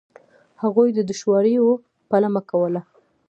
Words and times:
هغوی 0.61 0.89
د 0.93 0.99
دوشواریو 1.09 1.65
پلمه 2.09 2.41
کوله. 2.49 2.81